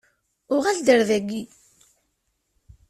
Uɣal-d 0.55 0.87
ar 0.93 1.01
daki. 1.09 1.41